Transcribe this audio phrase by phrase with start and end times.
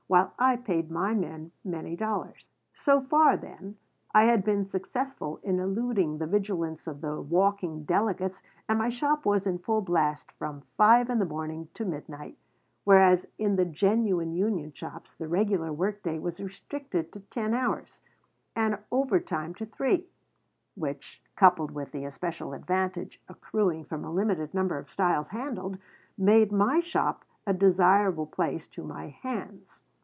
[0.07, 3.77] while I paid my men many dollars So far, then,
[4.13, 9.25] I had been successful in eluding the vigilance of the walking delegates and my shop
[9.25, 12.35] was in full blast from 5 in the morning to midnight,
[12.83, 18.01] whereas in the genuine union shops the regular workday was restricted to ten hours,
[18.53, 20.07] and overtime to three,
[20.75, 25.77] which, coupled with the especial advantage accruing from a limited number of styles handled,
[26.17, 29.83] made my shop a desirable place to my "hands."